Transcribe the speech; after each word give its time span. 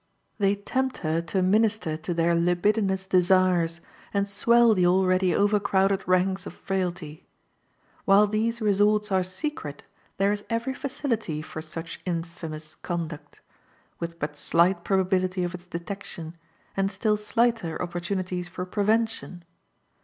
They 0.39 0.55
tempt 0.55 0.97
her 1.05 1.21
to 1.21 1.43
minister 1.43 1.95
to 1.95 2.13
their 2.15 2.33
libidinous 2.33 3.05
desires, 3.05 3.81
and 4.11 4.27
swell 4.27 4.73
the 4.73 4.87
already 4.87 5.31
overcrowded 5.35 6.07
ranks 6.07 6.47
of 6.47 6.53
frailty. 6.53 7.27
While 8.05 8.25
these 8.25 8.61
resorts 8.63 9.11
are 9.11 9.21
secret, 9.21 9.83
there 10.17 10.31
is 10.31 10.43
every 10.49 10.73
facility 10.73 11.43
for 11.43 11.61
such 11.61 12.01
infamous 12.03 12.73
conduct, 12.73 13.41
with 13.99 14.17
but 14.17 14.35
slight 14.37 14.83
probability 14.83 15.43
of 15.43 15.53
its 15.53 15.67
detection, 15.67 16.35
and 16.75 16.89
still 16.89 17.15
slighter 17.15 17.79
opportunities 17.79 18.49
for 18.49 18.65
prevention. 18.65 19.43